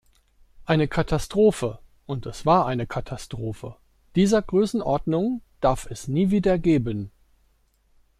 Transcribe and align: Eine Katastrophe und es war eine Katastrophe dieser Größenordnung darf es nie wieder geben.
Eine 0.65 0.87
Katastrophe 0.87 1.77
und 2.07 2.25
es 2.25 2.43
war 2.43 2.65
eine 2.65 2.87
Katastrophe 2.87 3.75
dieser 4.15 4.41
Größenordnung 4.41 5.43
darf 5.59 5.85
es 5.91 6.07
nie 6.07 6.31
wieder 6.31 6.57
geben. 6.57 7.11